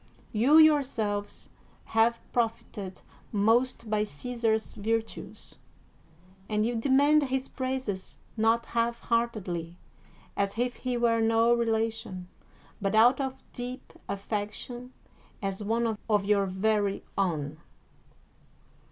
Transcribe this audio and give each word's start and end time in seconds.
You 0.31 0.57
yourselves 0.57 1.47
have 1.93 2.19
profited 2.33 3.01
most 3.31 3.87
by 3.87 4.03
Caesar's 4.03 4.73
virtues; 4.73 5.59
and 6.49 6.65
you 6.65 6.73
demand 6.73 7.21
his 7.25 7.47
praises 7.47 8.17
not 8.35 8.65
half 8.65 8.97
heartedly, 9.01 9.77
as 10.35 10.57
if 10.57 10.77
he 10.77 10.97
were 10.97 11.21
no 11.21 11.53
relation, 11.53 12.27
but 12.81 12.95
out 12.95 13.21
of 13.21 13.43
deep 13.53 13.93
aflfec 14.09 14.49
tion 14.53 14.91
as 15.39 15.61
one 15.63 15.95
of 16.09 16.25
your 16.25 16.47
very 16.47 17.03
own. 17.15 17.59